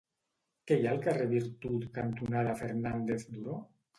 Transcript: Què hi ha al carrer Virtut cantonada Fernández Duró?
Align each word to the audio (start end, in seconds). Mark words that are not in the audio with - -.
Què 0.69 0.77
hi 0.79 0.85
ha 0.87 0.93
al 0.95 1.01
carrer 1.07 1.27
Virtut 1.33 1.85
cantonada 1.99 2.57
Fernández 2.63 3.29
Duró? 3.37 3.59